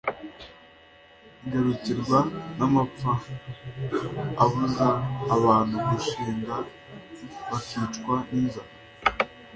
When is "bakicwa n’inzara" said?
7.49-8.71